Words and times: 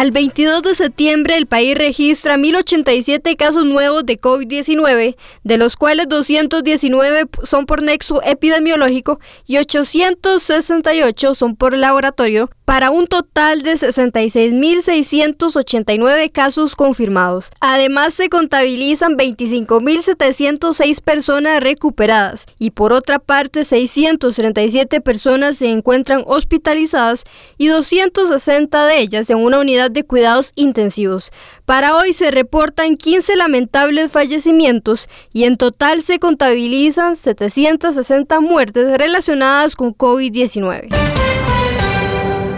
Al 0.00 0.12
22 0.12 0.62
de 0.62 0.74
septiembre 0.74 1.36
el 1.36 1.46
país 1.46 1.74
registra 1.74 2.38
1.087 2.38 3.36
casos 3.36 3.66
nuevos 3.66 4.06
de 4.06 4.18
COVID-19, 4.18 5.14
de 5.44 5.58
los 5.58 5.76
cuales 5.76 6.08
219 6.08 7.26
son 7.42 7.66
por 7.66 7.82
nexo 7.82 8.22
epidemiológico 8.22 9.20
y 9.44 9.58
868 9.58 11.34
son 11.34 11.54
por 11.54 11.76
laboratorio, 11.76 12.48
para 12.70 12.92
un 12.92 13.08
total 13.08 13.62
de 13.62 13.72
66.689 13.72 16.30
casos 16.30 16.76
confirmados. 16.76 17.50
Además, 17.60 18.14
se 18.14 18.28
contabilizan 18.28 19.18
25.706 19.18 21.02
personas 21.02 21.60
recuperadas 21.60 22.46
y 22.60 22.70
por 22.70 22.92
otra 22.92 23.18
parte 23.18 23.64
637 23.64 25.00
personas 25.00 25.56
se 25.56 25.66
encuentran 25.66 26.22
hospitalizadas 26.26 27.24
y 27.58 27.66
260 27.66 28.86
de 28.86 29.00
ellas 29.00 29.28
en 29.30 29.38
una 29.38 29.58
unidad 29.58 29.89
de 29.92 30.04
cuidados 30.04 30.52
intensivos. 30.54 31.30
Para 31.64 31.96
hoy 31.96 32.12
se 32.12 32.30
reportan 32.30 32.96
15 32.96 33.36
lamentables 33.36 34.10
fallecimientos 34.10 35.08
y 35.32 35.44
en 35.44 35.56
total 35.56 36.02
se 36.02 36.18
contabilizan 36.18 37.16
760 37.16 38.40
muertes 38.40 38.96
relacionadas 38.96 39.76
con 39.76 39.94
COVID-19. 39.94 40.88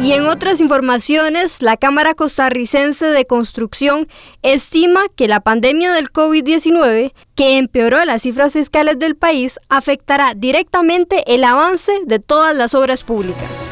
Y 0.02 0.14
en 0.14 0.26
otras 0.26 0.60
informaciones, 0.60 1.62
la 1.62 1.76
Cámara 1.76 2.14
Costarricense 2.14 3.06
de 3.06 3.24
Construcción 3.24 4.08
estima 4.42 5.02
que 5.14 5.28
la 5.28 5.38
pandemia 5.38 5.92
del 5.92 6.10
COVID-19, 6.10 7.12
que 7.36 7.58
empeoró 7.58 8.04
las 8.04 8.22
cifras 8.22 8.52
fiscales 8.52 8.98
del 8.98 9.14
país, 9.14 9.60
afectará 9.68 10.34
directamente 10.34 11.22
el 11.32 11.44
avance 11.44 11.92
de 12.04 12.18
todas 12.18 12.52
las 12.56 12.74
obras 12.74 13.04
públicas. 13.04 13.71